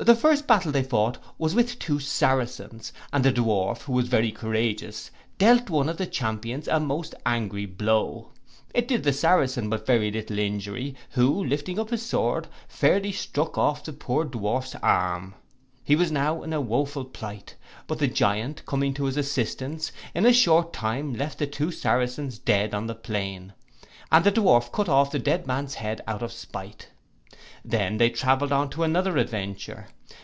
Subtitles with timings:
[0.00, 4.30] The first battle they fought was with two Saracens, and the Dwarf, who was very
[4.30, 8.30] courageous, dealt one of the champions a most angry blow.
[8.72, 13.58] It did the Saracen but very little injury, who lifting up his sword, fairly struck
[13.58, 15.34] off the poor Dwarf's arm.
[15.82, 17.56] He was now in a woeful plight;
[17.88, 22.38] but the Giant coming to his assistance, in a short time left the two Saracens
[22.38, 23.52] dead on the plain,
[24.12, 26.90] and the Dwarf cut off the dead man's head out of spite.
[27.64, 29.88] They then travelled on to another adventure.